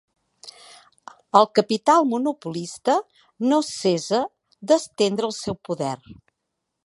El 1.39 1.45
capital 1.59 2.07
monopolista 2.13 2.95
no 3.51 3.61
cessa 3.69 4.23
d'estendre 4.71 5.31
el 5.33 5.35
seu 5.43 5.61
poder. 5.69 5.95